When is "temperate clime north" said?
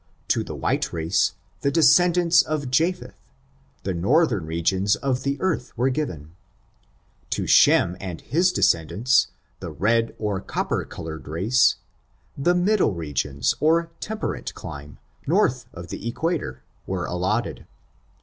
13.99-15.67